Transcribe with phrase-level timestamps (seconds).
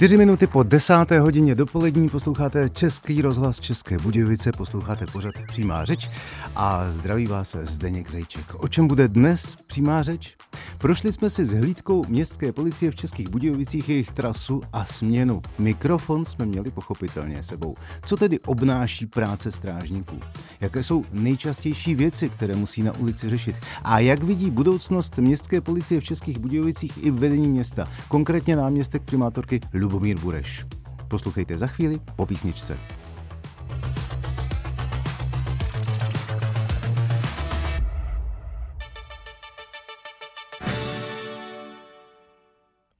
[0.00, 6.10] Čtyři minuty po desáté hodině dopolední posloucháte Český rozhlas České Budějovice, posloucháte pořad Přímá řeč
[6.56, 8.54] a zdraví vás Zdeněk Zejček.
[8.54, 10.36] O čem bude dnes Přímá řeč?
[10.78, 15.42] Prošli jsme si s hlídkou městské policie v Českých Budějovicích jejich trasu a směnu.
[15.58, 17.74] Mikrofon jsme měli pochopitelně sebou.
[18.04, 20.16] Co tedy obnáší práce strážníků?
[20.60, 23.56] Jaké jsou nejčastější věci, které musí na ulici řešit?
[23.82, 27.88] A jak vidí budoucnost městské policie v Českých Budějovicích i vedení města?
[28.08, 30.66] Konkrétně náměstek primátorky Lubomír Bureš.
[31.08, 32.78] Poslouchejte za chvíli po písničce.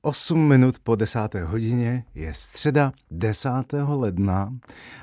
[0.03, 3.51] 8 minut po desáté hodině je středa 10.
[3.87, 4.55] ledna.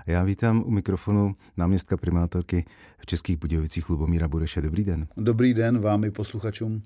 [0.06, 2.66] Já vítám u mikrofonu náměstka primátorky
[2.98, 4.62] v Českých Budějovicích Lubomíra Bureše.
[4.62, 5.08] Dobrý den.
[5.18, 6.82] Dobrý den vám i posluchačům.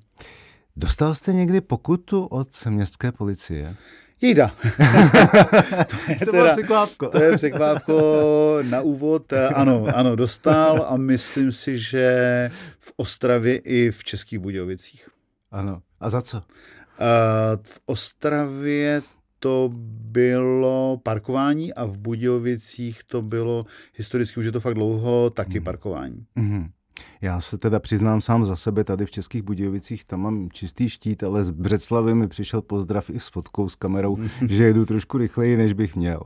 [0.75, 3.75] Dostal jste někdy pokutu od městské policie?
[4.21, 4.47] Jejda.
[5.87, 7.09] to je to teda, překvápko.
[7.09, 9.33] to je překvápko na úvod.
[9.33, 15.09] Ano, ano, dostal a myslím si, že v Ostravě i v Českých Budějovicích.
[15.51, 15.81] Ano.
[15.99, 16.43] A za co?
[17.63, 19.01] V Ostravě
[19.39, 25.59] to bylo parkování a v Budějovicích to bylo historicky, už je to fakt dlouho, taky
[25.59, 25.63] mm.
[25.63, 26.25] parkování.
[26.37, 26.69] Mm-hmm.
[27.21, 31.23] Já se teda přiznám sám za sebe, tady v Českých Budějovicích tam mám čistý štít,
[31.23, 35.57] ale z Břeclavy mi přišel pozdrav i s fotkou, s kamerou, že jedu trošku rychleji,
[35.57, 36.21] než bych měl.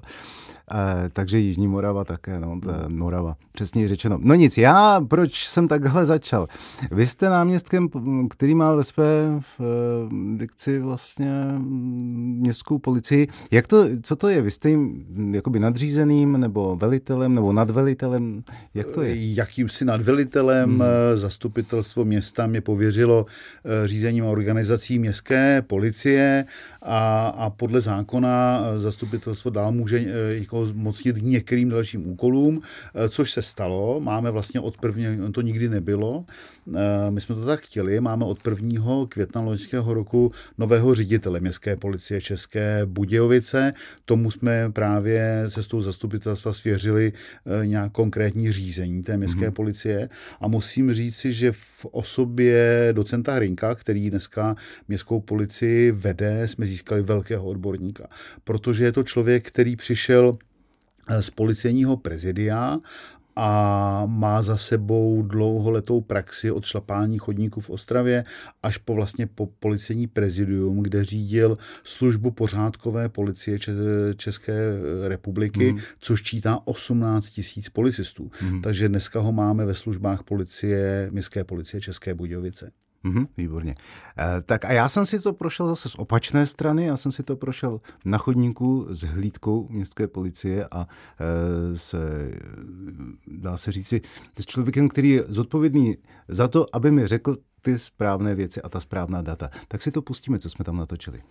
[0.72, 4.20] E, takže Jižní Morava také, no, Morava, přesně řečeno.
[4.22, 6.48] No nic, já proč jsem takhle začal?
[6.92, 7.90] Vy jste náměstkem,
[8.30, 13.28] který má ve své v, eh, dikci vlastně mm, městskou policii.
[13.52, 14.42] Jak to, co to je?
[14.42, 18.44] Vy jste jim jakoby nadřízeným, nebo velitelem, nebo nadvelitelem?
[18.74, 19.34] Jak to je?
[19.34, 20.82] Jakýmsi nadvelitelem hmm.
[21.16, 23.26] zastupitelstvo města mě pověřilo
[23.86, 26.46] řízením organizací městské policie
[26.82, 30.00] a, a podle zákona zastupitelstvo dál může
[30.56, 32.62] jako zmocnit některým dalším úkolům,
[32.96, 34.00] eh, což se stalo.
[34.00, 36.26] Máme vlastně od prvního, to nikdy nebylo,
[36.76, 39.06] eh, my jsme to tak chtěli, máme od 1.
[39.08, 43.74] května loňského roku nového ředitele městské policie České Budějovice.
[44.06, 49.54] Tomu jsme právě se s tou zastupitelstva svěřili eh, nějak konkrétní řízení té městské mm-hmm.
[49.54, 50.10] policie
[50.42, 54.56] a musím říci, že v osobě docenta Hrinka, který dneska
[54.88, 58.08] městskou policii vede, jsme získali velkého odborníka,
[58.44, 60.38] protože je to člověk, který přišel
[61.20, 62.80] z policejního prezidia
[63.36, 68.24] a má za sebou dlouholetou praxi od šlapání chodníků v Ostravě
[68.64, 73.60] až po vlastně po policejní prezidium, kde řídil službu pořádkové policie
[74.16, 74.54] České
[75.08, 75.80] republiky, mm.
[76.00, 78.32] což čítá 18 tisíc policistů.
[78.42, 78.62] Mm.
[78.62, 82.72] Takže dneska ho máme ve službách policie, městské policie České Budějovice.
[83.06, 83.76] Mm-hmm, výborně.
[84.20, 87.24] E, tak a já jsem si to prošel zase z opačné strany, já jsem si
[87.24, 90.88] to prošel na chodníku s hlídkou městské policie a
[91.20, 91.96] e, s,
[93.28, 94.02] dá se říci,
[94.40, 98.80] s člověkem, který je zodpovědný za to, aby mi řekl ty správné věci a ta
[98.80, 99.50] správná data.
[99.68, 101.22] Tak si to pustíme, co jsme tam natočili.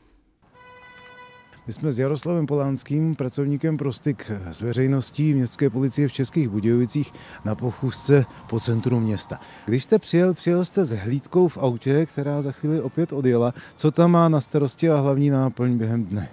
[1.66, 7.12] My jsme s Jaroslavem Polánským, pracovníkem pro styk s veřejností městské policie v Českých Budějovicích
[7.44, 9.40] na pochůzce po centru města.
[9.66, 13.54] Když jste přijel, přijel jste s hlídkou v autě, která za chvíli opět odjela.
[13.76, 16.28] Co tam má na starosti a hlavní náplň během dne?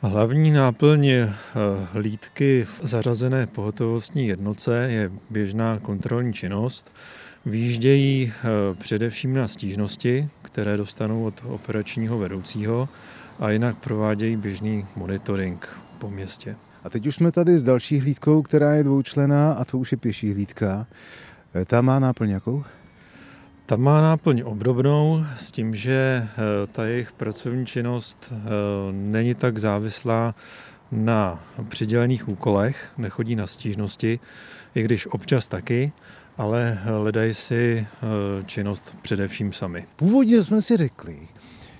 [0.00, 1.34] Hlavní náplň eh,
[1.92, 6.92] hlídky v zařazené pohotovostní jednoce je běžná kontrolní činnost.
[7.46, 12.88] Výjíždějí eh, především na stížnosti, které dostanou od operačního vedoucího
[13.42, 16.56] a jinak provádějí běžný monitoring po městě.
[16.84, 19.98] A teď už jsme tady s další hlídkou, která je dvoučlená a to už je
[19.98, 20.86] pěší hlídka.
[21.54, 22.64] E, ta má náplň jakou?
[23.66, 26.28] Ta má náplň obdobnou s tím, že e,
[26.66, 28.38] ta jejich pracovní činnost e,
[28.92, 30.34] není tak závislá
[30.92, 34.20] na přidělených úkolech, nechodí na stížnosti,
[34.74, 35.92] i když občas taky,
[36.38, 37.86] ale hledají si
[38.46, 39.86] činnost především sami.
[39.96, 41.18] Původně jsme si řekli,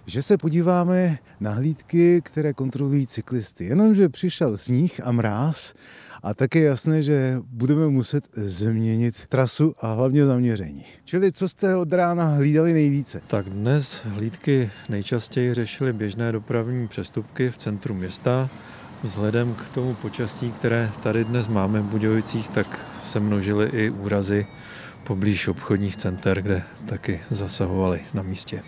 [0.06, 3.64] že se podíváme na hlídky, které kontrolují cyklisty.
[3.64, 5.75] Jenomže přišel sníh a mráz
[6.22, 10.84] a také je jasné, že budeme muset změnit trasu a hlavně zaměření.
[11.04, 13.20] Čili co jste od rána hlídali nejvíce?
[13.26, 18.48] Tak dnes hlídky nejčastěji řešily běžné dopravní přestupky v centru města.
[19.02, 24.46] Vzhledem k tomu počasí, které tady dnes máme v Budějovicích, tak se množily i úrazy
[25.05, 28.62] poblíž obchodních center, kde taky zasahovali na místě.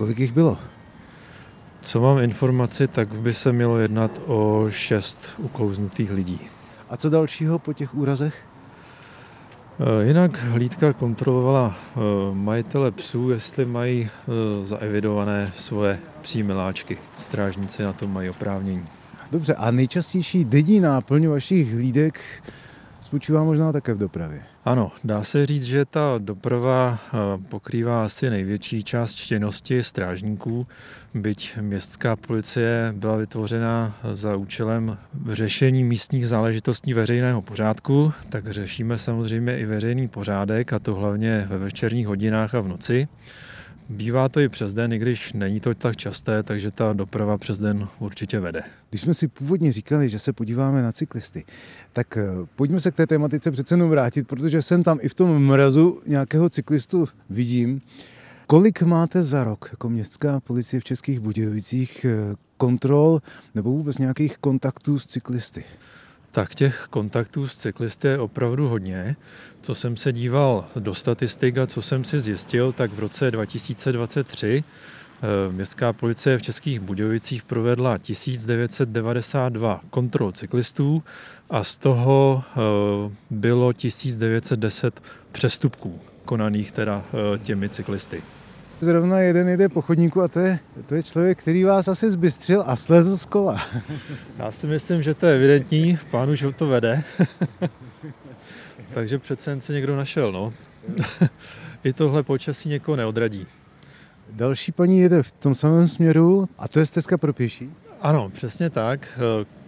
[0.00, 0.58] Kolik jich bylo?
[1.80, 6.40] co mám informaci, tak by se mělo jednat o šest uklouznutých lidí.
[6.90, 8.34] A co dalšího po těch úrazech?
[9.80, 12.00] Eh, jinak hlídka kontrolovala eh,
[12.32, 16.98] majitele psů, jestli mají eh, zaevidované svoje psí miláčky.
[17.18, 18.86] Strážníci na to mají oprávnění.
[19.32, 22.20] Dobře, a nejčastější denní náplň vašich hlídek
[23.10, 24.42] spočívá možná také v dopravě.
[24.64, 27.16] Ano, dá se říct, že ta doprava eh,
[27.48, 30.66] pokrývá asi největší část činnosti strážníků,
[31.14, 34.98] byť městská policie byla vytvořena za účelem
[35.32, 41.58] řešení místních záležitostí veřejného pořádku, tak řešíme samozřejmě i veřejný pořádek, a to hlavně ve
[41.58, 43.08] večerních hodinách a v noci.
[43.90, 47.58] Bývá to i přes den, i když není to tak časté, takže ta doprava přes
[47.58, 48.62] den určitě vede.
[48.90, 51.44] Když jsme si původně říkali, že se podíváme na cyklisty,
[51.92, 52.24] tak eh,
[52.56, 56.02] pojďme se k té tematice přece jenom vrátit, protože jsem tam i v tom mrazu
[56.06, 57.80] nějakého cyklistu vidím.
[58.46, 63.22] Kolik máte za rok jako městská policie v Českých Budějovicích eh, kontrol
[63.54, 65.64] nebo vůbec nějakých kontaktů s cyklisty?
[66.32, 69.16] Tak těch kontaktů s cyklisty je opravdu hodně.
[69.60, 74.64] Co jsem se díval do statistik a co jsem si zjistil, tak v roce 2023
[75.22, 81.02] eh, Městská policie v Českých Budějovicích provedla 1992 kontrol cyklistů
[81.50, 82.60] a z toho eh,
[83.30, 85.02] bylo 1910
[85.32, 88.22] přestupků konaných teda eh, těmi cyklisty.
[88.80, 92.64] Zrovna jeden jede po chodníku a to je, to je člověk, který vás asi zbystřil
[92.66, 93.60] a slezl z kola.
[94.38, 97.02] Já si myslím, že to je evidentní, pán už to vede.
[98.94, 100.52] Takže přece jen se někdo našel, no.
[101.84, 103.46] I tohle počasí někoho neodradí.
[104.30, 107.70] Další paní jede v tom samém směru a to je stezka pro pěší?
[108.00, 109.18] Ano, přesně tak.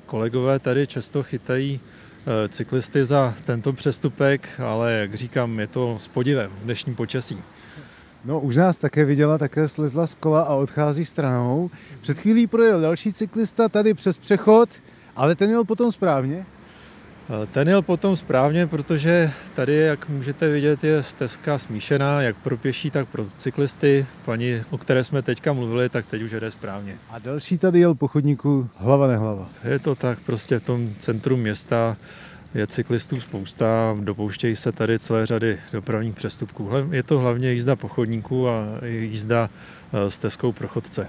[0.07, 6.09] Kolegové tady často chytají eh, cyklisty za tento přestupek, ale jak říkám, je to s
[6.09, 7.39] podivem v dnešním počasí.
[8.25, 11.71] No, už nás také viděla, také slezla z kola a odchází stranou.
[12.01, 14.69] Před chvílí projel další cyklista tady přes přechod,
[15.17, 16.47] ale ten jel potom správně.
[17.31, 22.57] Eh, ten jel potom správně, protože tady, jak můžete vidět, je stezka smíšená, jak pro
[22.57, 24.07] pěší, tak pro cyklisty.
[24.25, 26.97] Paní, o které jsme teďka mluvili, tak teď už jede správně.
[27.11, 29.49] A další tady jel po chodníku hlava nehlava.
[29.65, 31.97] Je to tak, prostě v tom centru města
[32.55, 36.69] je cyklistů spousta, dopouštějí se tady celé řady dopravních přestupků.
[36.91, 39.51] Je to hlavně jízda po chodníku a jízda
[39.93, 41.07] eh, stezkou pro chodce.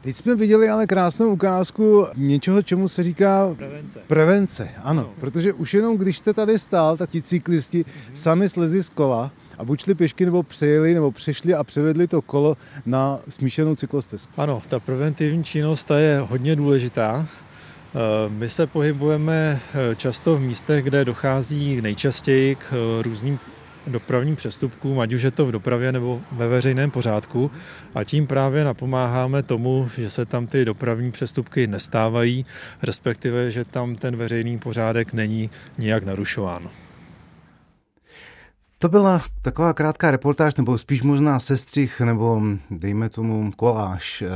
[0.00, 4.00] Teď jsme viděli ale krásnou ukázku něčeho, čemu se říká prevence.
[4.06, 5.10] Prevence, ano, no.
[5.20, 8.12] protože už jenom když jste tady stál, tak ti cyklisti mm-hmm.
[8.14, 12.22] sami slezli z kola a buď šli pěšky, nebo přejeli, nebo přešli a převedli to
[12.22, 12.56] kolo
[12.86, 14.32] na smíšenou cyklostezku.
[14.36, 17.26] Ano, ta preventivní činnost ta je hodně důležitá.
[17.94, 23.38] Eh, my se pohybujeme eh, často v místech, kde dochází nejčastěji k eh, různým
[23.86, 27.50] dopravním přestupkům, ať už je to v dopravě nebo ve veřejném pořádku
[27.94, 32.46] a tím právě napomáháme tomu, že se tam ty dopravní přestupky nestávají,
[32.82, 36.70] respektive, že tam ten veřejný pořádek není nijak narušován.
[38.80, 44.28] To byla taková krátká reportáž, nebo spíš možná sestřih, nebo dejme tomu koláž eh,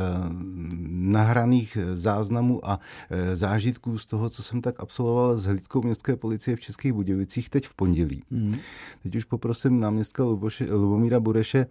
[0.89, 2.81] nahraných záznamů a
[3.11, 7.49] eh, zážitků z toho, co jsem tak absolvoval s hlídkou městské policie v Českých Budějovicích
[7.51, 8.23] teď v pondělí.
[8.31, 8.57] Mm.
[9.03, 11.67] Teď už poprosím náměstka Luboše, Lubomíra Bureše.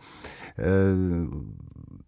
[0.60, 0.64] Eh,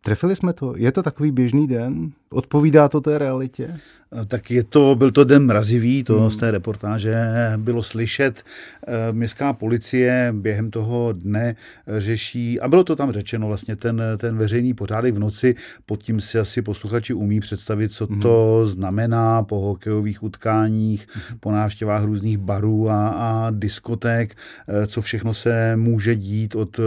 [0.02, 0.74] trefili jsme to?
[0.78, 2.12] Je to takový běžný den?
[2.30, 3.80] Odpovídá to té realitě?
[4.28, 6.30] Tak je to, byl to den mrazivý, to hmm.
[6.30, 7.16] z té reportáže
[7.58, 8.44] bylo slyšet.
[8.88, 11.56] Eh, městská policie během toho dne
[11.98, 15.56] řeší, a bylo to tam řečeno vlastně, ten, ten veřejný pořádek v noci,
[15.86, 18.22] pod tím si asi posluchači umí představit, co hmm.
[18.22, 21.40] to znamená po hokejových utkáních, hmm.
[21.40, 24.36] po návštěvách různých barů a, a diskoték,
[24.68, 26.84] eh, co všechno se může dít od eh,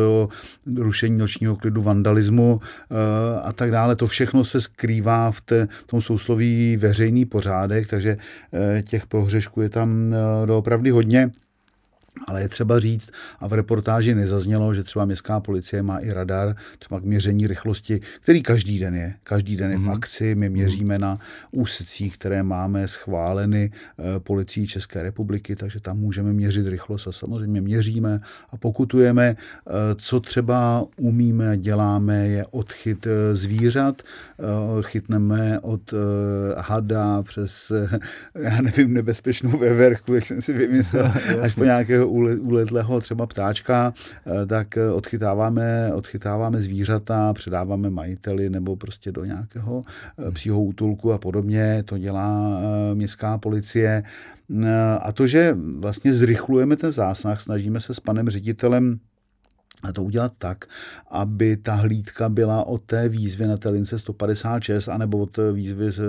[0.76, 2.60] rušení nočního klidu, vandalismu
[3.42, 3.96] a tak dále.
[3.96, 8.16] To všechno se skrývá v, té, v tom sousloví veřejný veřejný pořádek, takže
[8.52, 11.30] eh, těch pohřešků je tam eh, doopravdy hodně.
[12.26, 16.56] Ale je třeba říct, a v reportáži nezaznělo, že třeba městská policie má i radar,
[16.78, 19.14] třeba k měření rychlosti, který každý den je.
[19.22, 19.90] Každý den je v mhm.
[19.90, 20.34] akci.
[20.34, 21.18] My měříme na
[21.50, 27.60] úsecích, které máme schváleny eh, policií České republiky, takže tam můžeme měřit rychlost a samozřejmě
[27.60, 28.20] měříme
[28.50, 29.36] a pokutujeme.
[29.36, 34.02] Eh, co třeba umíme, děláme, je odchyt eh, zvířat.
[34.82, 35.94] Chytneme od
[36.56, 37.72] hada přes,
[38.34, 43.94] já nevím, nebezpečnou veverku, jak jsem si vymyslel, až po nějakého uletlého třeba ptáčka,
[44.26, 49.82] eh, tak eh, odchytáváme, odchytáváme zvířata, předáváme majiteli nebo prostě do nějakého
[50.18, 50.34] eh, hmm.
[50.34, 51.82] psího útulku a podobně.
[51.84, 52.60] To dělá
[52.94, 54.02] městská policie.
[55.00, 58.98] A to, že vlastně zrychlujeme ten zásah, snažíme se s panem ředitelem
[59.88, 60.64] a to udělat tak,
[61.10, 66.00] aby ta hlídka byla od té výzvy na té lince 156, anebo od výzvy z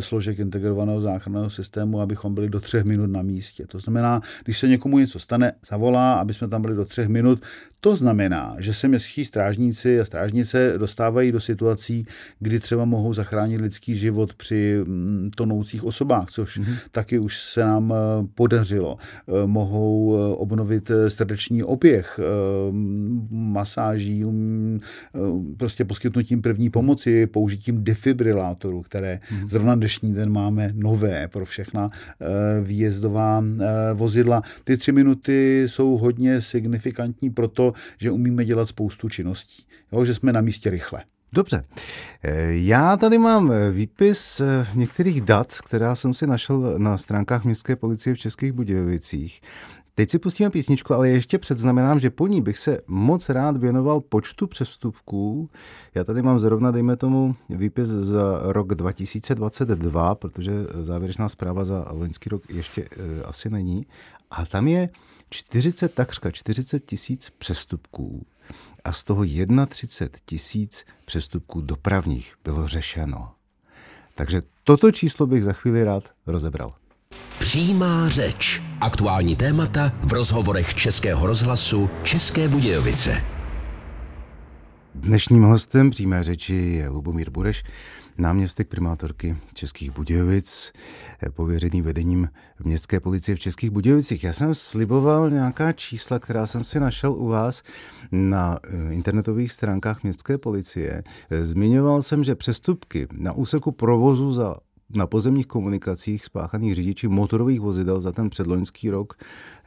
[0.00, 3.66] složek integrovaného záchranného systému, abychom byli do třech minut na místě.
[3.66, 7.42] To znamená, když se někomu něco stane, zavolá, aby jsme tam byli do třech minut.
[7.80, 12.06] To znamená, že se městští strážníci a strážnice dostávají do situací,
[12.40, 16.76] kdy třeba mohou zachránit lidský život při mm, tonoucích osobách, což mm-hmm.
[16.90, 18.98] taky už se nám eh, podařilo.
[19.28, 22.20] Eh, mohou eh, obnovit srdeční oběh,
[23.30, 24.80] masáží, um,
[25.56, 29.48] prostě poskytnutím první pomoci, použitím defibrilátorů, které mm-hmm.
[29.48, 31.88] zrovna dnešní den máme nové pro všechna
[32.62, 33.44] výjezdová
[33.94, 34.42] vozidla.
[34.64, 37.65] Ty tři minuty jsou hodně signifikantní proto,
[37.98, 41.04] že umíme dělat spoustu činností, jo, že jsme na místě rychle.
[41.34, 41.64] Dobře.
[42.22, 47.44] Eh, já tady mám eh, výpis eh, některých dat, která jsem si našel na stránkách
[47.44, 49.40] Městské policie v Českých Budějovicích.
[49.94, 54.00] Teď si pustíme písničku, ale ještě předznamenám, že po ní bych se moc rád věnoval
[54.00, 55.50] počtu přestupků.
[55.94, 62.28] Já tady mám zrovna, dejme tomu, výpis za rok 2022, protože závěrečná zpráva za loňský
[62.28, 62.88] rok ještě
[63.24, 63.86] asi není.
[64.30, 64.88] A tam je
[65.30, 68.26] 40, takřka 40 tisíc přestupků
[68.84, 69.24] a z toho
[69.68, 73.32] 31 tisíc přestupků dopravních bylo řešeno.
[74.14, 76.70] Takže toto číslo bych za chvíli rád rozebral.
[77.38, 78.62] Přímá řeč.
[78.80, 83.24] Aktuální témata v rozhovorech Českého rozhlasu České Budějovice.
[84.94, 87.62] Dnešním hostem přímé řeči je Lubomír Bureš,
[88.18, 90.72] náměstek primátorky Českých Budějovic,
[91.22, 92.28] eh, pověřený vedením
[92.64, 94.24] městské policie v Českých Budějovicích.
[94.24, 97.62] Já jsem sliboval nějaká čísla, která jsem si našel u vás
[98.12, 101.02] na eh, internetových stránkách městské policie.
[101.30, 104.54] Eh, zmiňoval jsem, že přestupky na úseku provozu za
[104.90, 109.14] na pozemních komunikacích spáchaných řidiči motorových vozidel za ten předloňský rok,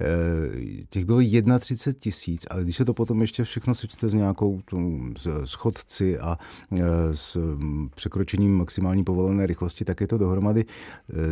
[0.02, 1.20] eh, těch bylo
[1.60, 4.62] 31 tisíc, ale když se to potom ještě všechno sečte s nějakou
[5.46, 6.38] schodci a
[6.72, 10.66] eh, s mm, překročením maximální povolené rychlosti, tak je to dohromady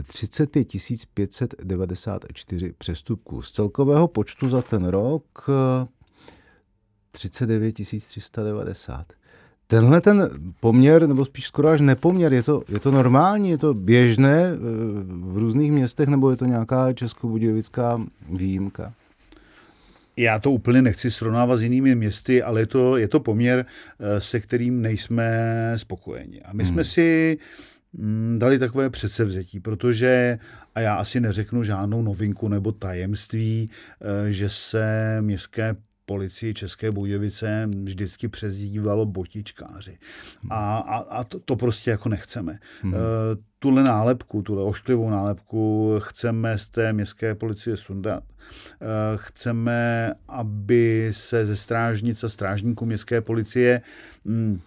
[0.04, 0.78] 35 eh,
[1.14, 3.42] 594 přestupků.
[3.42, 5.50] Z celkového počtu za ten rok
[7.12, 9.17] 39 390.
[9.68, 13.74] Tenhle ten poměr, nebo spíš skoro až nepoměr, je to, je to normální, je to
[13.74, 14.58] běžné eh,
[15.10, 18.94] v různých městech, nebo je to nějaká českobudějovická výjimka?
[20.18, 23.66] Já to úplně nechci srovnávat s jinými městy, ale je to, je to poměr,
[24.00, 26.42] eh, se kterým nejsme spokojeni.
[26.42, 26.74] A my hmm.
[26.74, 27.38] jsme si
[27.94, 30.40] mm, dali takové předsevzetí, protože,
[30.76, 35.76] a já asi neřeknu žádnou novinku nebo tajemství, eh, že se městské
[36.08, 39.98] policii České Budějovice vždycky přezdívalo botičkáři.
[40.50, 42.60] A, a, a to, to prostě jako nechceme.
[42.82, 42.94] Hmm.
[42.94, 42.98] E,
[43.60, 48.24] tuhle nálepku, tuhle ošklivou nálepku chceme z té městské policie sundat.
[48.24, 48.86] E,
[49.16, 53.82] chceme, aby se ze strážnic a strážníků městské policie
[54.26, 54.62] m,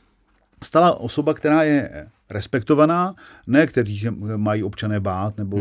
[0.62, 3.14] stala osoba, která je respektovaná,
[3.46, 5.56] ne kteří se mají občané bát nebo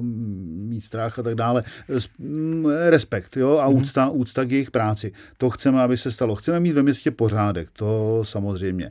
[0.00, 0.68] hmm.
[0.68, 1.64] mít strach a tak dále.
[2.88, 3.58] Respekt jo?
[3.58, 3.76] a hmm.
[3.76, 5.12] úcta, úcta k jejich práci.
[5.36, 6.36] To chceme, aby se stalo.
[6.36, 8.90] Chceme mít ve městě pořádek, to samozřejmě.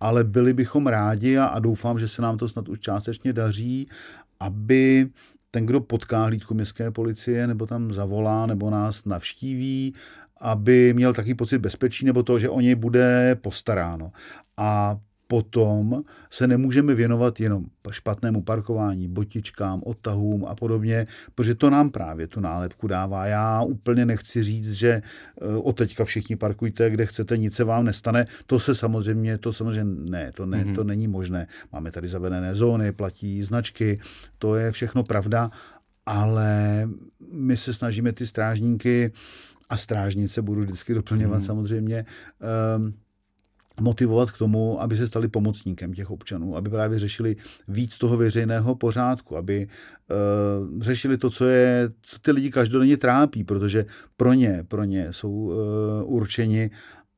[0.00, 3.88] Ale byli bychom rádi a, a doufám, že se nám to snad už částečně daří,
[4.40, 5.08] aby
[5.50, 9.94] ten, kdo potká hlídku městské policie, nebo tam zavolá, nebo nás navštíví,
[10.40, 14.12] aby měl takový pocit bezpečí, nebo to, že o něj bude postaráno.
[14.56, 14.96] A
[15.28, 22.26] potom se nemůžeme věnovat jenom špatnému parkování, botičkám, odtahům a podobně, protože to nám právě
[22.26, 23.26] tu nálepku dává.
[23.26, 25.02] Já úplně nechci říct, že eh,
[25.56, 28.26] od teďka všichni parkujte, kde chcete, nic se vám nestane.
[28.46, 30.74] To se samozřejmě, to samozřejmě ne, to, ne, mm-hmm.
[30.74, 31.46] to není možné.
[31.72, 34.00] Máme tady zavedené zóny, platí značky,
[34.38, 35.50] to je všechno pravda,
[36.06, 36.82] ale
[37.32, 39.12] my se snažíme ty strážníky
[39.68, 41.46] a strážnice budu vždycky doplňovat mm-hmm.
[41.46, 42.04] samozřejmě,
[42.78, 42.94] um,
[43.80, 47.36] motivovat k tomu, aby se stali pomocníkem těch občanů, aby právě řešili
[47.68, 53.44] víc toho veřejného pořádku, aby uh, řešili to, co je, co ty lidi každodenně trápí,
[53.44, 55.54] protože pro ně, pro ně jsou uh,
[56.04, 56.70] určeni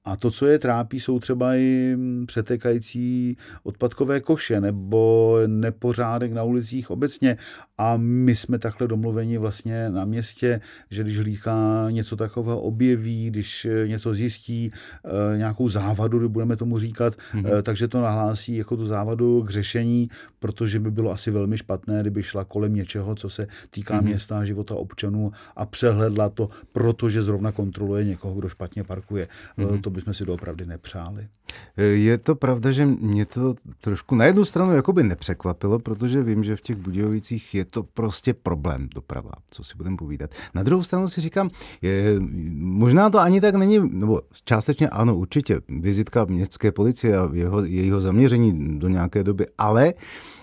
[0.04, 6.90] a to, co je trápí, jsou třeba i přetekající odpadkové koše nebo nepořádek na ulicích
[6.90, 7.36] obecně.
[7.78, 13.66] A my jsme takhle domluveni vlastně na městě, že když hlídka něco takového objeví, když
[13.86, 14.70] něco zjistí,
[15.04, 17.62] eh, nějakou závadu, budeme tomu říkat, mm-hmm.
[17.62, 22.22] takže to nahlásí jako tu závadu k řešení, protože by bylo asi velmi špatné, kdyby
[22.22, 24.04] šla kolem něčeho, co se týká mm-hmm.
[24.04, 29.28] města a života občanů a přehledla to, protože zrovna kontroluje někoho, kdo špatně parkuje.
[29.58, 29.80] Mm-hmm.
[29.80, 31.28] To bychom si to opravdu nepřáli.
[31.76, 36.56] Je to pravda, že mě to trošku na jednu stranu jakoby nepřekvapilo, protože vím, že
[36.56, 40.30] v těch Budějovicích je to prostě problém doprava, co si budeme povídat.
[40.54, 41.50] Na druhou stranu si říkám,
[41.82, 42.14] je,
[42.58, 48.00] možná to ani tak není, nebo částečně ano, určitě, vizitka městské policie a jeho, jejího
[48.00, 49.94] zaměření do nějaké doby, ale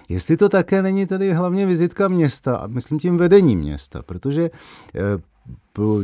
[0.10, 4.50] Jestli to také není tady hlavně vizitka města, a myslím tím vedení města, protože
[4.96, 5.02] eh,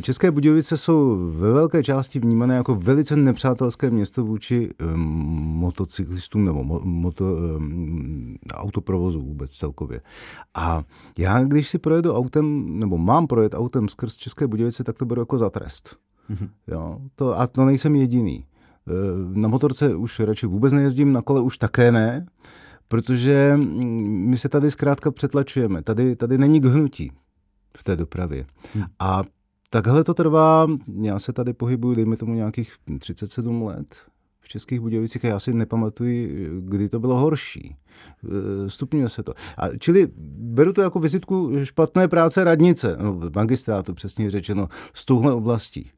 [0.01, 4.99] České Budějovice jsou ve velké části vnímané jako velice nepřátelské město vůči um,
[5.59, 7.25] motocyklistům nebo mo, moto,
[7.57, 10.01] um, autoprovozu vůbec celkově.
[10.53, 10.83] A
[11.17, 15.21] já, když si projedu autem, nebo mám projet autem skrz České Budějovice, tak to beru
[15.21, 15.95] jako za trest.
[16.29, 16.49] Mm-hmm.
[16.67, 18.45] Jo, to, a to nejsem jediný.
[18.87, 18.91] Eh,
[19.39, 22.25] na motorce už radši vůbec nejezdím, na kole už také ne,
[22.87, 25.81] protože mm, my se tady zkrátka přetlačujeme.
[25.81, 27.11] Tady, tady není k hnutí
[27.77, 28.45] v té dopravě.
[28.73, 28.83] Hmm.
[28.99, 29.23] A
[29.69, 30.67] takhle to trvá,
[31.01, 33.95] já se tady pohybuju, dejme tomu nějakých 37 let
[34.41, 37.75] v Českých Budějovicích a já si nepamatuji, kdy to bylo horší.
[38.65, 39.33] E, stupňuje se to.
[39.57, 45.33] A čili beru to jako vizitku špatné práce radnice, no, magistrátu přesně řečeno, z touhle
[45.33, 45.91] oblastí.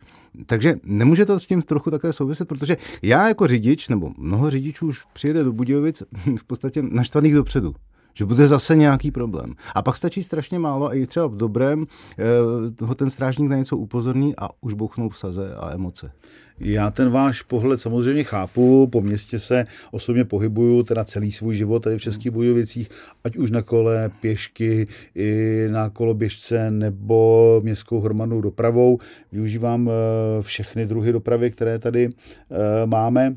[0.45, 4.87] Takže nemůže to s tím trochu také souviset, protože já jako řidič, nebo mnoho řidičů
[4.87, 6.03] už přijede do Budějovic
[6.39, 7.75] v podstatě naštvaných dopředu
[8.13, 9.53] že bude zase nějaký problém.
[9.75, 11.85] A pak stačí strašně málo a i třeba v dobrém
[12.19, 16.11] eh, ho ten strážník na něco upozorní a už bouchnou v saze a emoce.
[16.59, 21.79] Já ten váš pohled samozřejmě chápu, po městě se osobně pohybuju teda celý svůj život
[21.79, 22.89] tady v Českých Bujovicích,
[23.23, 28.99] ať už na kole, pěšky, i na koloběžce nebo městskou hromadnou dopravou.
[29.31, 33.35] Využívám eh, všechny druhy dopravy, které tady eh, máme,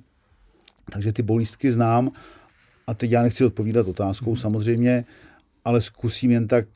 [0.92, 2.10] takže ty bolístky znám
[2.86, 4.36] a teď já nechci odpovídat otázkou mm.
[4.36, 5.04] samozřejmě,
[5.64, 6.66] ale zkusím jen tak,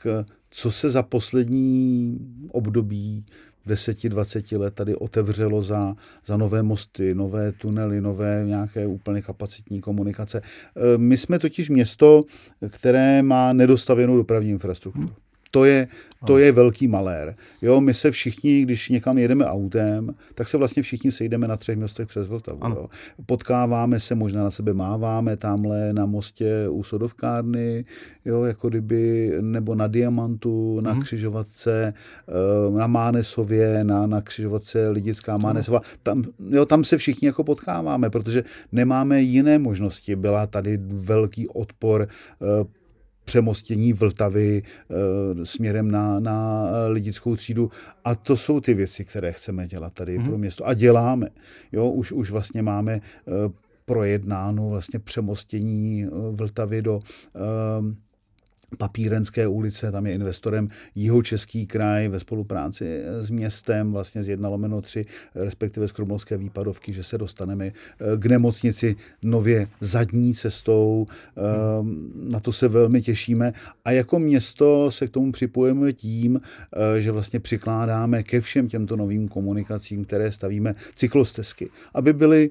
[0.50, 2.18] co se za poslední
[2.52, 3.24] období
[3.66, 10.38] 10-20 let tady otevřelo za, za nové mosty, nové tunely, nové nějaké úplně kapacitní komunikace.
[10.38, 12.22] E, my jsme totiž město,
[12.68, 15.14] které má nedostavěnou dopravní infrastrukturu.
[15.50, 15.60] Hmm.
[15.60, 15.88] To je,
[16.26, 17.34] to je velký malér.
[17.62, 21.78] Jo, my se všichni, když někam jedeme autem, tak se vlastně všichni sejdeme na třech
[21.78, 22.60] městech přes Vltavu.
[22.64, 22.88] Jo.
[23.26, 27.84] Potkáváme se, možná na sebe máváme tamhle na mostě u Sodovkárny,
[28.24, 31.00] jo, jako kdyby, nebo na Diamantu, na mm.
[31.00, 31.94] křižovatce,
[32.28, 35.80] eh, na Mánesově, na, na křižovatce Lidická Mánesova.
[36.02, 40.16] Tam, jo, tam se všichni jako potkáváme, protože nemáme jiné možnosti.
[40.16, 42.08] Byla tady velký odpor
[42.42, 42.79] eh,
[43.24, 47.70] přemostění Vltavy e, směrem na, na lidickou třídu.
[48.04, 50.26] A to jsou ty věci, které chceme dělat tady hmm.
[50.26, 50.66] pro město.
[50.66, 51.28] A děláme.
[51.72, 53.00] Jo, už, už vlastně máme e,
[53.90, 58.09] projednáno vlastně přemostění eh, Vltavy do e,
[58.78, 64.82] Papírenské ulice, tam je investorem Jihočeský kraj ve spolupráci s městem, vlastně z 1 lomeno
[64.82, 65.04] 3,
[65.34, 67.72] respektive z Krumlovské výpadovky, že se dostaneme eh,
[68.16, 71.06] k nemocnici nově zadní cestou.
[71.10, 71.40] Eh,
[72.14, 73.52] na to se velmi těšíme.
[73.84, 78.96] A jako město se k tomu připojeme tím, eh, že vlastně přikládáme ke všem těmto
[78.96, 82.50] novým komunikacím, které stavíme, cyklostezky, aby byli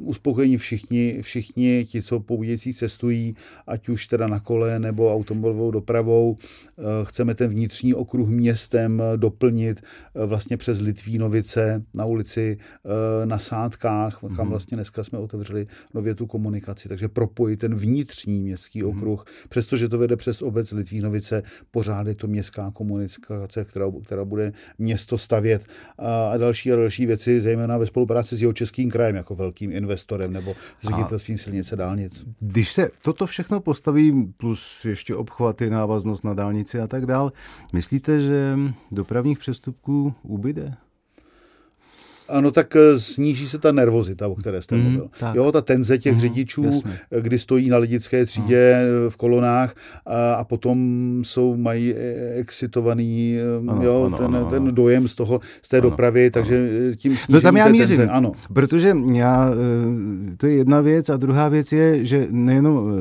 [0.00, 2.42] uspokojeni všichni, všichni ti, co po
[2.74, 6.36] cestují, ať už teda na kole nebo automobilovou dopravou.
[6.78, 9.80] Eh, chceme ten vnitřní okruh městem eh, doplnit
[10.14, 12.58] eh, vlastně přes Litvínovice na ulici
[13.24, 14.48] na Sádkách, kam mhm.
[14.48, 18.98] vlastně dneska jsme otevřeli nově tu komunikaci, takže propojit ten vnitřní městský mm-hmm.
[18.98, 24.52] okruh, přestože to vede přes obec Litvínovice, pořád je to městská komunikace, která, která bude
[24.78, 25.62] město stavět
[25.98, 30.32] a další a další věci, zejména ve spolupráci s jeho českým krajem jako velkým investorem
[30.32, 32.24] nebo ředitelstvím silnice dálnic.
[32.40, 37.32] Když se toto všechno postaví, plus ještě ještě obchvaty, návaznost na dálnici a tak dál.
[37.72, 38.58] Myslíte, že
[38.90, 40.74] dopravních přestupků ubyde?
[42.28, 45.08] Ano, tak eh, sníží se ta nervozita, o které jste mm, mluvil.
[45.18, 45.34] Tak.
[45.34, 46.92] Jo, ta tenze těch mm, řidičů, jasně.
[47.10, 49.10] Eh, kdy stojí na lidické třídě no.
[49.10, 49.74] v kolonách
[50.06, 50.78] a, a potom
[51.24, 51.94] jsou, mají
[52.34, 53.36] excitovaný
[53.68, 54.70] ano, jo, ano, ten, ano, ten ano.
[54.70, 56.94] dojem z toho, z té ano, dopravy, takže ano.
[56.96, 58.32] tím No tam já mířím, tenze, ano.
[58.52, 59.50] protože já,
[60.36, 62.94] to je jedna věc a druhá věc je, že nejenom,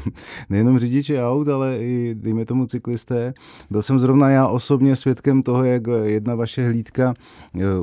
[0.50, 3.34] nejenom řidiči aut, ale i, dejme tomu, cyklisté.
[3.70, 7.14] Byl jsem zrovna já osobně svědkem toho, jak jedna vaše hlídka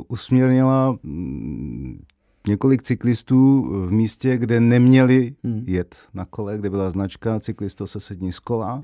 [0.07, 2.03] usměrnila měla mm,
[2.47, 5.63] několik cyklistů v místě, kde neměli hmm.
[5.67, 8.83] jet na kole, kde byla značka cyklisto se sední z kola.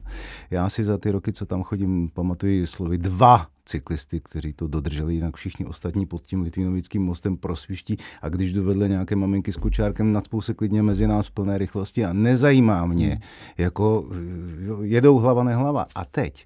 [0.52, 5.14] Já si za ty roky, co tam chodím, pamatuji slovy dva cyklisty, kteří to dodrželi,
[5.14, 9.58] jinak všichni ostatní pod tím Litvinovickým mostem prosviští a když jdu vedle nějaké maminky s
[9.58, 13.22] kučárkem, nadspou se klidně mezi nás v plné rychlosti a nezajímá mě, hmm.
[13.58, 14.10] jako
[14.82, 15.86] jedou hlava nehlava.
[15.96, 16.46] A teď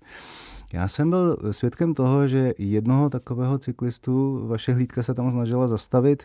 [0.74, 6.24] já jsem byl svědkem toho, že jednoho takového cyklistu vaše hlídka se tam snažila zastavit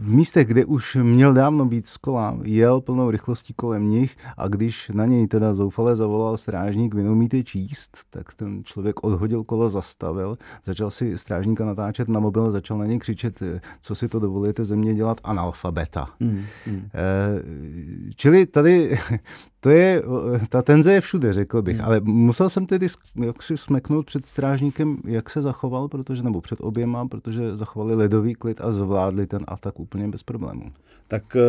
[0.00, 4.48] v místech, kde už měl dávno být z kola, jel plnou rychlostí kolem nich a
[4.48, 9.68] když na něj teda zoufale zavolal strážník, vy neumíte číst, tak ten člověk odhodil kolo,
[9.68, 13.42] zastavil, začal si strážníka natáčet na mobil, začal na něj křičet,
[13.80, 16.06] co si to dovolujete země dělat, analfabeta.
[16.20, 16.88] Mm, mm.
[18.16, 18.98] Čili tady
[19.60, 20.02] to je,
[20.48, 21.84] ta tenze je všude, řekl bych, hmm.
[21.84, 22.86] ale musel jsem tedy
[23.24, 28.27] jak si smeknout před strážníkem, jak se zachoval, protože, nebo před oběma, protože zachovali ledový
[28.34, 30.68] klid a zvládli ten atak úplně bez problémů.
[31.08, 31.40] Tak eh,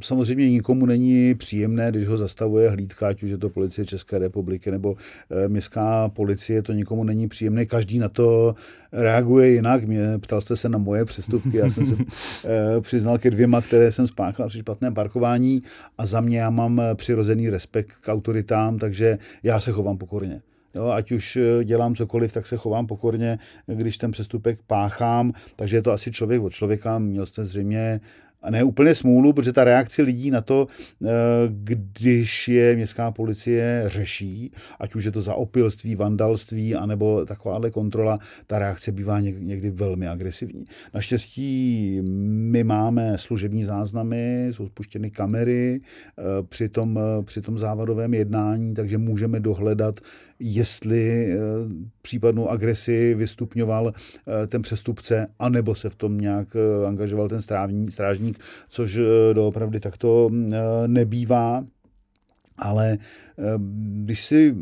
[0.00, 4.70] samozřejmě nikomu není příjemné, když ho zastavuje hlídka, ať už je to policie České republiky
[4.70, 4.96] nebo
[5.30, 8.54] eh, městská policie, to nikomu není příjemné, každý na to
[8.92, 9.84] reaguje jinak.
[9.84, 11.94] Mě ptal jste se na moje přestupky, já jsem se
[12.44, 15.62] eh, přiznal ke dvěma, které jsem spáchal při špatném parkování
[15.98, 20.42] a za mě já mám přirozený respekt k autoritám, takže já se chovám pokorně.
[20.74, 25.76] Jo, ať už eh, dělám cokoliv, tak se chovám pokorně, když ten přestupek páchám, takže
[25.76, 26.98] je to asi člověk od člověka.
[26.98, 28.00] Měl jste zřejmě
[28.42, 30.66] a ne úplně smůlu, protože ta reakce lidí na to,
[31.04, 31.08] eh,
[31.48, 38.18] když je městská policie řeší, ať už je to za opilství, vandalství, anebo takováhle kontrola,
[38.46, 40.64] ta reakce bývá někdy velmi agresivní.
[40.94, 42.00] Naštěstí
[42.52, 48.98] my máme služební záznamy, jsou spuštěny kamery eh, při tom, při tom závadovém jednání, takže
[48.98, 50.00] můžeme dohledat,
[50.40, 51.34] jestli
[52.02, 53.92] případnou agresi vystupňoval
[54.46, 56.48] ten přestupce, anebo se v tom nějak
[56.86, 58.38] angažoval ten strávní, strážník
[58.70, 61.64] což eh, doopravdy takto eh, nebývá.
[62.58, 62.98] Ale
[63.38, 63.42] eh,
[64.02, 64.56] když si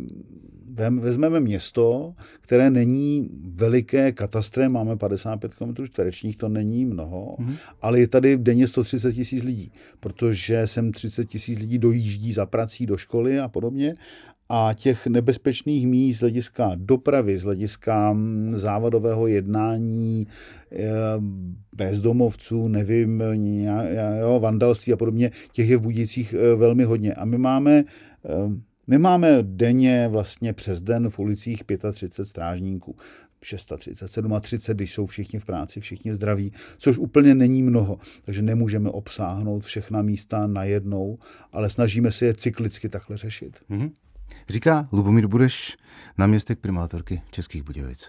[1.00, 7.56] vezmeme město, které není veliké katastrem, máme 55 km čtverečních, to není mnoho, mm-hmm.
[7.82, 12.86] ale je tady denně 130 tisíc lidí, protože sem 30 tisíc lidí dojíždí za prací
[12.86, 13.94] do školy a podobně
[14.48, 20.26] a těch nebezpečných míst z hlediska dopravy, z hlediska mm, závadového jednání,
[20.72, 20.86] eh,
[21.76, 23.22] bezdomovců, nevím,
[24.20, 27.14] jo, vandalství a podobně, těch je v Budících eh, velmi hodně.
[27.14, 27.84] A my máme
[28.24, 32.96] eh, my máme denně vlastně přes den v ulicích 35 strážníků.
[33.42, 34.06] 630,
[34.40, 37.98] 37, když jsou všichni v práci, všichni zdraví, což úplně není mnoho.
[38.24, 41.18] Takže nemůžeme obsáhnout všechna místa najednou,
[41.52, 43.58] ale snažíme se je cyklicky takhle řešit.
[43.70, 43.90] Mm-hmm.
[44.48, 45.76] Říká Lubomír Budeš,
[46.18, 48.08] náměstek primátorky Českých Budějovic.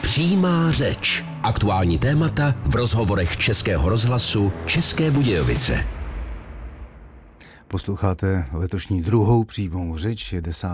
[0.00, 1.24] Přímá řeč.
[1.42, 6.01] Aktuální témata v rozhovorech Českého rozhlasu České Budějovice.
[7.72, 10.68] Posloucháte letošní druhou přímou řeč, je 10.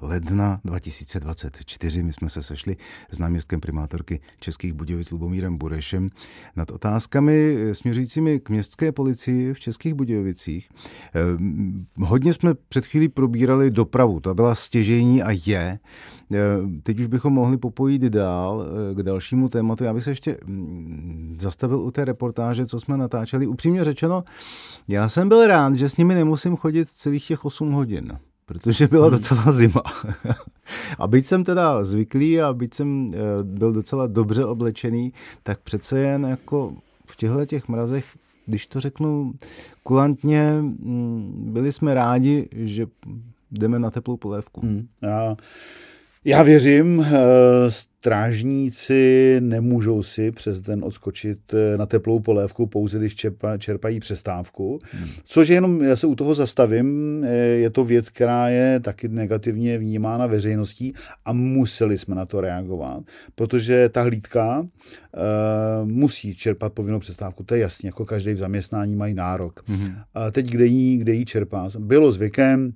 [0.00, 2.02] ledna 2024.
[2.02, 2.76] My jsme se sešli
[3.10, 6.08] s náměstkem primátorky Českých Budějovic Lubomírem Burešem
[6.56, 10.68] nad otázkami směřícími k městské policii v Českých Budějovicích.
[11.14, 15.78] Ehm, hodně jsme před chvílí probírali dopravu, to byla stěžení a je.
[16.32, 19.84] Ehm, teď už bychom mohli popojit dál eh, k dalšímu tématu.
[19.84, 23.46] Já bych se ještě mm, zastavil u té reportáže, co jsme natáčeli.
[23.46, 24.24] Upřímně řečeno,
[24.88, 29.06] já jsem byl rád, že s nimi nemusím chodit celých těch 8 hodin protože byla
[29.06, 29.16] hmm.
[29.16, 29.82] docela zima.
[30.98, 35.98] a byť jsem teda zvyklý a byť jsem eh, byl docela dobře oblečený, tak přece
[35.98, 36.74] jen jako
[37.06, 39.32] v těchto těch mrazech, když to řeknu
[39.82, 42.86] kulantně, mm, byli jsme rádi, že
[43.50, 44.60] jdeme na teplou polévku.
[44.60, 44.88] Hmm.
[45.02, 45.36] Já
[46.24, 47.10] já věřím, eh,
[47.68, 54.78] strážníci nemůžou si přes den odskočit eh, na teplou polévku pouze, když čerpa, čerpají přestávku.
[54.92, 55.08] Hmm.
[55.24, 59.08] Což je jenom, já se u toho zastavím, eh, je to věc, která je taky
[59.08, 60.92] negativně vnímána veřejností
[61.24, 63.02] a museli jsme na to reagovat,
[63.34, 64.66] protože ta hlídka
[65.84, 69.62] musí čerpat povinnou přestávku, to je jasně, jako každý v zaměstnání mají nárok.
[69.66, 69.94] Hmm.
[70.14, 71.68] A teď kde jí, kde jí čerpá?
[71.78, 72.72] Bylo zvykem,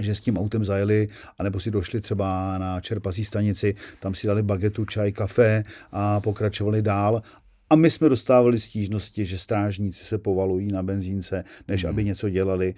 [0.00, 4.42] že s tím autem zajeli, anebo si došli třeba na čerpací stanici, tam si dali
[4.42, 7.22] bagetu, čaj, kafe a pokračovali dál.
[7.70, 12.74] A my jsme dostávali stížnosti, že strážníci se povalují na benzínce, než aby něco dělali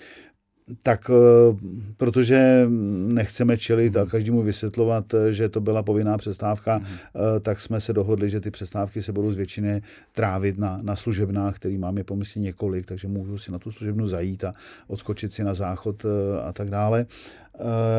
[0.82, 1.56] tak eh,
[1.96, 2.66] protože
[3.12, 4.10] nechceme čelit a hmm.
[4.10, 6.86] každému vysvětlovat, eh, že to byla povinná přestávka, hmm.
[6.86, 10.96] eh, tak jsme se dohodli, že ty přestávky se budou z většiny trávit na, na
[10.96, 14.52] služebnách, který máme pomyslně několik, takže můžu si na tu služebnu zajít a
[14.86, 16.06] odskočit si na záchod
[16.42, 17.06] a tak dále.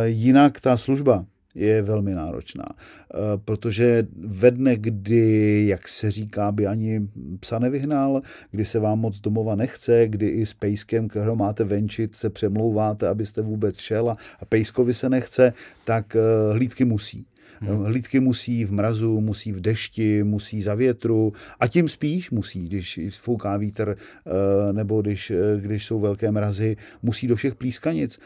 [0.06, 6.68] Jinak ta služba, je velmi náročná, eh, protože ve dne, kdy, jak se říká, by
[6.68, 7.08] ani
[7.40, 12.16] psa nevyhnal, kdy se vám moc domova nechce, kdy i s pejskem, kterého máte venčit,
[12.16, 15.54] se přemlouváte, abyste vůbec šel a pejskovi se nechce,
[15.86, 17.26] tak eh, hlídky musí.
[17.60, 17.84] Hmm.
[17.84, 23.00] Hlídky musí v mrazu, musí v dešti, musí za větru a tím spíš musí, když
[23.20, 28.20] fouká vítr eh, nebo když, když jsou velké mrazy, musí do všech plískanic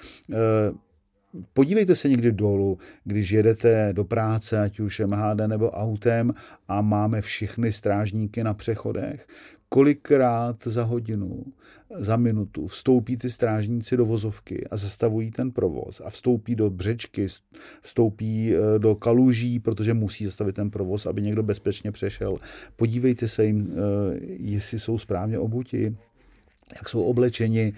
[1.54, 6.34] podívejte se někdy dolů, když jedete do práce, ať už MHD nebo autem
[6.68, 9.28] a máme všechny strážníky na přechodech,
[9.70, 11.44] kolikrát za hodinu,
[12.00, 17.28] za minutu vstoupí ty strážníci do vozovky a zastavují ten provoz a vstoupí do břečky,
[17.82, 22.38] vstoupí eh, do kaluží, protože musí zastavit ten provoz, aby někdo bezpečně přešel.
[22.76, 25.96] Podívejte se jim, eh, jestli jsou správně obuti,
[26.76, 27.74] jak jsou oblečeni.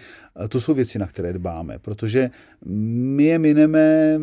[0.50, 2.30] To jsou věci, na které dbáme, protože
[2.66, 4.20] my je mineme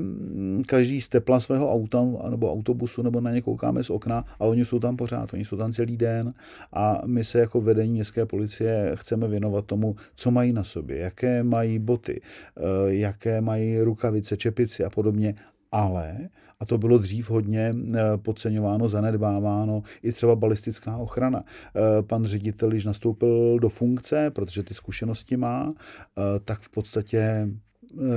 [0.66, 4.64] každý z tepla svého auta nebo autobusu, nebo na ně koukáme z okna, ale oni
[4.64, 6.33] jsou tam pořád, oni jsou tam celý den
[6.72, 11.42] a my se jako vedení městské policie chceme věnovat tomu, co mají na sobě, jaké
[11.42, 15.35] mají boty, eh, jaké mají rukavice, čepici a podobně,
[15.72, 16.28] ale
[16.61, 21.44] a to bylo dřív hodně eh, podceňováno, zanedbáváno, i třeba balistická ochrana.
[21.44, 27.48] Eh, pan ředitel, když nastoupil do funkce, protože ty zkušenosti má, eh, tak v podstatě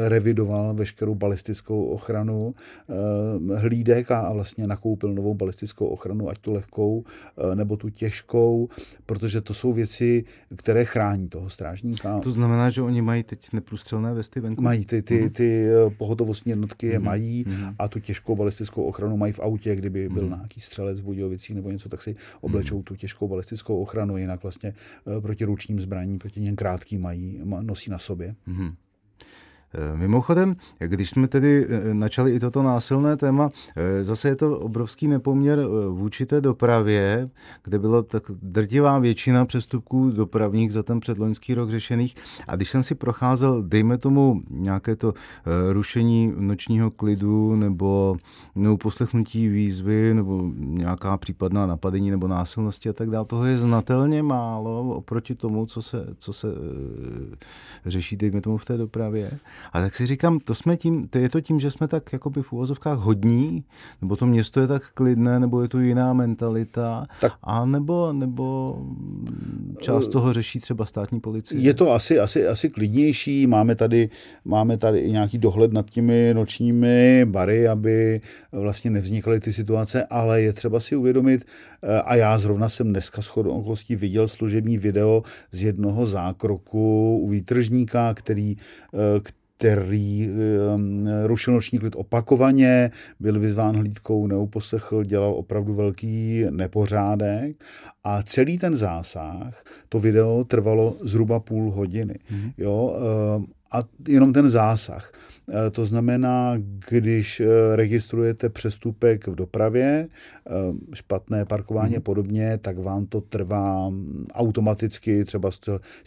[0.08, 2.56] revidoval veškerou balistickou ochranu
[2.90, 7.04] eh, hlídek a vlastně nakoupil novou balistickou ochranu, ať tu lehkou
[7.38, 8.70] eh, nebo tu těžkou,
[9.06, 10.24] protože to jsou věci,
[10.56, 12.20] které chrání toho strážníka.
[12.20, 14.62] To znamená, že oni mají teď neprůstřelné vesty venku?
[14.62, 15.30] Mají, ty, ty, mhm.
[15.30, 17.06] ty eh, pohotovostní jednotky je mhm.
[17.06, 17.76] mají mm-hmm.
[17.80, 20.36] a tu těžkou balistickou ochranu mají v autě, kdyby byl mm-hmm.
[20.36, 22.84] nějaký střelec v Budějovicích nebo něco, tak si oblečou mm-hmm.
[22.84, 24.74] tu těžkou balistickou ochranu, jinak vlastně
[25.22, 28.36] proti ručním zbraním, proti něm krátký mají, nosí na sobě.
[28.48, 28.74] Mm-hmm.
[29.76, 34.60] Eh, mimochodem, když jsme tedy eh, načali i toto násilné téma, eh, zase je to
[34.60, 35.60] obrovský nepoměr
[35.90, 37.30] vůči té dopravě,
[37.64, 42.16] kde byla tak drtivá většina přestupků dopravních za ten předloňský rok řešených.
[42.48, 45.14] A když jsem si procházel, dejme tomu, nějaké to
[45.72, 48.18] rušení nočního klidu nebo,
[48.56, 54.24] nebo poslechnutí výzvy nebo nějaká případná napadení nebo násilnosti a tak dále, toho je znatelně
[54.24, 56.48] málo oproti tomu, co se, co se
[57.86, 59.32] řeší, dejme tomu, v té dopravě.
[59.74, 62.42] A tak si říkám, to jsme tím, to je to tím, že jsme tak jakoby
[62.42, 63.64] v úvozovkách hodní,
[64.02, 67.34] nebo to město je tak klidné, nebo je tu jiná mentalita, tak.
[67.44, 68.78] a nebo, nebo
[69.80, 71.62] část toho řeší třeba státní policie.
[71.62, 74.10] Je to asi, asi, asi klidnější, máme tady,
[74.46, 78.22] máme tady i nějaký dohled nad těmi nočními bary, aby
[78.52, 81.46] vlastně nevznikaly ty situace, ale je třeba si uvědomit,
[81.84, 87.18] eh, a já zrovna jsem dneska s chodou okolností viděl služební video z jednoho zákroku
[87.22, 88.56] u výtržníka, který, který
[88.94, 89.22] eh,
[89.64, 90.30] který
[90.76, 97.64] um, rušil noční klid opakovaně, byl vyzván hlídkou, neuposlechl, dělal opravdu velký nepořádek
[98.04, 102.14] a celý ten zásah, to video trvalo zhruba půl hodiny.
[102.14, 102.54] Mm-hmm.
[102.58, 102.96] Jo,
[103.38, 105.12] um, a jenom ten zásah.
[105.50, 106.54] Eh, to znamená,
[106.90, 110.52] když eh, registrujete přestupek v dopravě, eh,
[110.94, 112.04] špatné parkování a mhm.
[112.04, 115.60] podobně, tak vám to trvá mm, automaticky, třeba z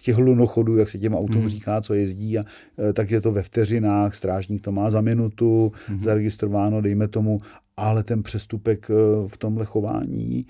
[0.03, 1.49] těch lunochodů, jak se těm autům mm.
[1.49, 2.45] říká, co jezdí, a,
[2.93, 6.03] tak je to ve vteřinách, strážník to má za minutu, mm.
[6.03, 7.41] zaregistrováno, dejme tomu,
[7.77, 8.89] ale ten přestupek
[9.27, 10.47] v tomhle chování,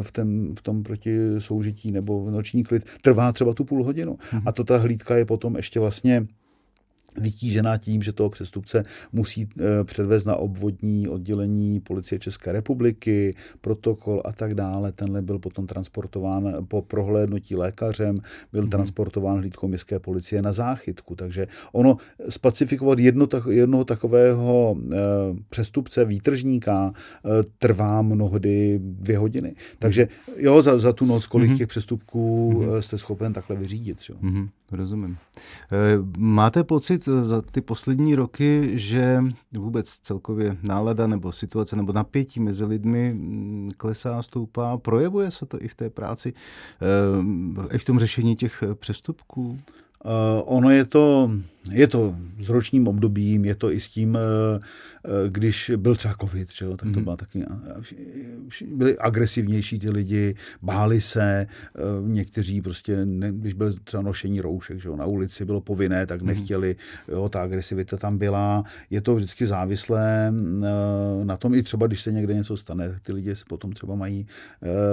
[0.00, 4.18] v, tom, v tom proti soužití nebo v noční klid trvá třeba tu půl hodinu.
[4.32, 4.40] Mm.
[4.46, 6.26] A to ta hlídka je potom ještě vlastně
[7.16, 14.22] vytížená tím, že toho přestupce musí eh, předvést na obvodní oddělení policie České republiky, protokol
[14.24, 14.92] a tak dále.
[14.92, 18.20] Tenhle byl potom transportován po prohlédnutí lékařem,
[18.52, 18.70] byl hmm.
[18.70, 21.16] transportován hlídkou městské policie na záchytku.
[21.16, 21.96] Takže ono
[22.28, 24.96] spacifikovat jedno, jednoho takového eh,
[25.48, 29.54] přestupce, výtržníka, eh, trvá mnohdy dvě hodiny.
[29.78, 31.58] Takže jo, za, za tu noc, kolik hmm.
[31.58, 32.82] těch přestupků hmm.
[32.82, 33.98] jste schopen takhle vyřídit.
[34.08, 34.16] Jo.
[34.20, 34.48] Hmm.
[34.72, 35.16] Rozumím.
[36.18, 42.40] Máte pocit, pocit za ty poslední roky, že vůbec celkově nálada nebo situace nebo napětí
[42.40, 44.78] mezi lidmi mm, klesá, stoupá?
[44.78, 46.32] Projevuje se to i v té práci,
[47.70, 49.56] eh, i v tom řešení těch přestupků?
[50.04, 50.10] Uh,
[50.44, 51.30] ono je to
[51.70, 54.60] je to s ročním obdobím, je to i s tím, eh, eh,
[55.28, 57.04] když byl třeba covid, že jo, tak to mhm.
[57.04, 57.44] byla taky,
[58.74, 64.80] byli agresivnější ty lidi, báli se, eh, někteří prostě, ne, když byly třeba nošení roušek,
[64.80, 66.28] že jo, na ulici bylo povinné, tak mhm.
[66.28, 66.76] nechtěli,
[67.08, 70.32] jo, ta agresivita tam byla, je to vždycky závislé
[71.24, 74.26] na tom, i třeba, když se někde něco stane, tak ty lidi potom třeba mají,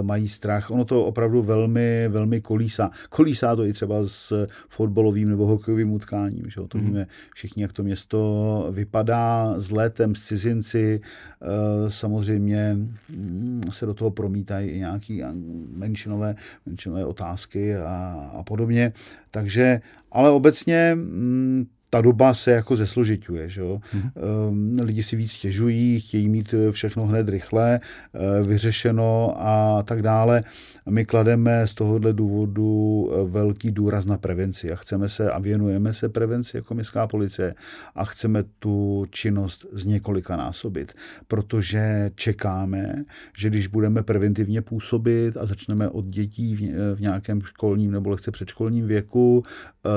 [0.01, 0.71] mají strach.
[0.71, 2.91] Ono to opravdu velmi, velmi kolísá.
[3.09, 6.87] Kolísá to i třeba s fotbalovým nebo hokejovým utkáním, že jo, to mhm.
[6.87, 10.99] víme všichni, jak to město vypadá s létem, s cizinci.
[11.41, 12.77] Eh, samozřejmě
[13.09, 15.27] mm, se do toho promítají i nějaké
[15.71, 18.93] menšinové, menšinové otázky a, a podobně.
[19.31, 19.81] Takže,
[20.11, 23.49] ale obecně mm, ta doba se jako zesložituje.
[23.49, 23.61] Že?
[23.61, 24.83] Mm-hmm.
[24.83, 30.41] Lidi si víc stěžují, chtějí mít všechno hned rychle, eh, vyřešeno a tak dále.
[30.89, 35.93] My klademe z tohohle důvodu eh, velký důraz na prevenci a chceme se a věnujeme
[35.93, 37.55] se prevenci jako městská policie
[37.95, 40.93] a chceme tu činnost z několika násobit,
[41.27, 43.03] protože čekáme,
[43.37, 46.55] že když budeme preventivně působit a začneme od dětí
[46.95, 49.43] v nějakém školním nebo lehce předškolním věku,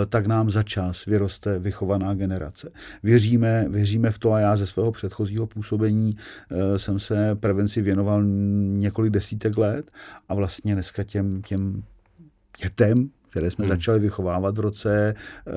[0.09, 2.71] tak nám za čas vyroste vychovaná generace.
[3.03, 6.13] Věříme, věříme v to a já ze svého předchozího působení
[6.51, 9.91] eh, jsem se prevenci věnoval několik desítek let
[10.29, 11.83] a vlastně dneska těm, těm
[12.63, 13.69] dětem, které jsme hmm.
[13.69, 15.53] začali vychovávat v roce eh,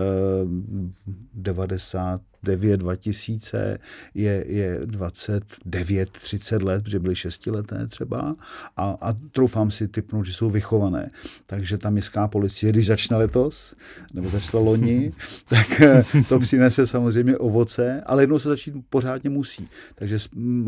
[1.33, 3.77] 90, 9 2000
[4.15, 8.35] je, je 29, 30 let, protože byly šestileté třeba
[8.77, 11.09] a, a troufám si typnout, že jsou vychované.
[11.45, 13.75] Takže ta městská policie, když začne letos,
[14.13, 15.13] nebo začala loni,
[15.49, 19.67] tak eh, to přinese samozřejmě ovoce, ale jednou se začít pořádně musí.
[19.95, 20.17] Takže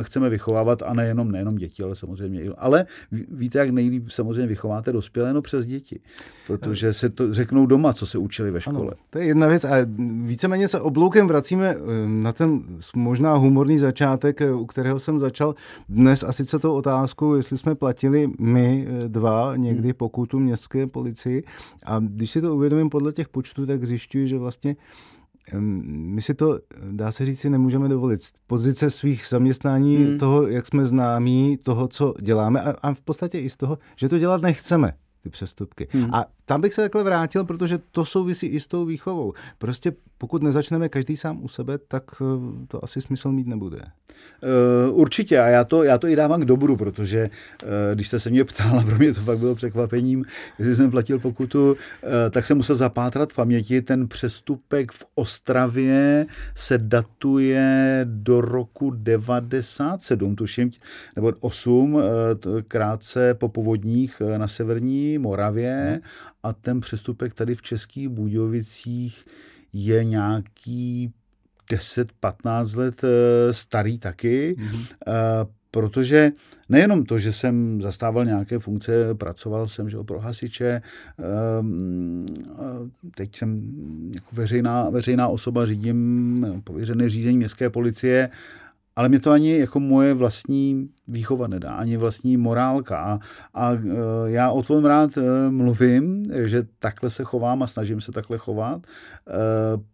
[0.02, 2.50] chceme vychovávat a nejenom, nejenom děti, ale samozřejmě i.
[2.58, 2.86] Ale
[3.32, 6.00] víte, jak nejlíp samozřejmě vychováte dospělé, no přes děti.
[6.48, 8.78] Protože se to řeknou doma, co se učili ve škole.
[8.78, 9.76] Ano, to je jedna věc a
[10.24, 12.64] víceméně se obloukem vracíme eh, na ten
[12.96, 15.56] možná humorný začátek, eh, u kterého jsem začal
[15.90, 19.98] dnes a sice tou otázkou, jestli jsme platili my eh, dva někdy hmm.
[19.98, 21.44] pokutu městské policii.
[21.86, 24.76] A když si to uvědomím podle těch počtů, tak zjišťuji, že vlastně
[25.60, 26.60] my si to,
[26.92, 28.22] dá se říct, si nemůžeme dovolit.
[28.22, 30.18] Z pozice svých zaměstnání, hmm.
[30.18, 34.10] toho, jak jsme známí, toho, co děláme a, a v podstatě i z toho, že
[34.10, 35.88] to dělat nechceme ty přestupky.
[35.92, 36.14] Hmm.
[36.14, 39.34] A tam bych se takhle vrátil, protože to souvisí i s tou výchovou.
[39.58, 42.26] Prostě pokud nezačneme každý sám u sebe, tak eh,
[42.68, 43.82] to asi smysl mít nebude.
[44.88, 47.30] Uh, určitě a já to, já to i dávám k dobru, protože
[47.64, 50.26] uh, když jste se mě ptal, a pro mě to fakt bylo překvapením,
[50.60, 51.76] jestli jsem platil pokutu,
[52.32, 53.82] tak jsem musel zapátrat v paměti.
[53.82, 60.72] Ten přestupek v Ostravě se datuje do roku 97, tuším,
[61.16, 62.02] nebo 8,
[62.68, 66.02] krátce po povodních na severní Moravě
[66.46, 69.26] a ten přestupek tady v Českých Budějovicích
[69.74, 71.14] je nějaký
[71.72, 74.86] 10-15 let eh, starý taky, mm-hmm.
[75.72, 76.32] protože
[76.70, 80.82] nejenom to, že jsem zastával nějaké funkce, pracoval jsem že pro hasiče,
[81.20, 82.26] ehm,
[83.16, 83.62] teď jsem
[84.16, 88.30] jako veřejná, veřejná osoba, řídím pověřené řízení městské policie,
[88.96, 92.98] ale mě to ani jako moje vlastní výchova nedá, ani vlastní morálka.
[92.98, 93.20] A,
[93.54, 93.78] a e,
[94.26, 98.82] já o tom rád e, mluvím, že takhle se chovám a snažím se takhle chovat,
[98.84, 99.32] e,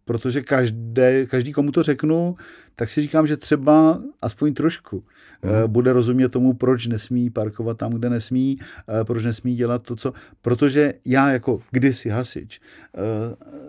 [0.04, 2.36] protože každé, každý, komu to řeknu,
[2.76, 5.04] tak si říkám, že třeba aspoň trošku
[5.42, 5.52] hmm.
[5.72, 8.58] bude rozumět tomu, proč nesmí parkovat tam, kde nesmí,
[9.04, 10.12] proč nesmí dělat to, co...
[10.42, 12.60] Protože já jako kdysi hasič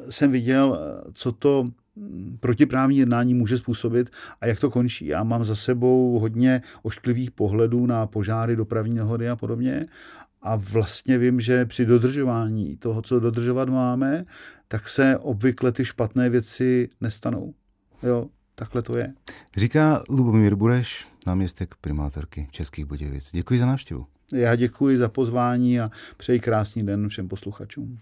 [0.10, 0.80] jsem viděl,
[1.14, 1.66] co to
[2.40, 4.10] protiprávní jednání může způsobit
[4.42, 5.06] a jak to končí.
[5.06, 9.86] Já mám za sebou hodně ošklivých pohledů na požáry, dopravní nehody a podobně
[10.42, 14.26] a vlastně vím, že při dodržování toho, co dodržovat máme,
[14.68, 17.54] tak se obvykle ty špatné věci nestanou.
[18.04, 19.14] Jo, takhle to je.
[19.58, 23.32] Říká Lubomír Bureš, náměstek primátorky Českých Budějovic.
[23.32, 24.06] Děkuji za návštěvu.
[24.34, 28.00] Já děkuji za pozvání a přeji krásný den všem posluchačům.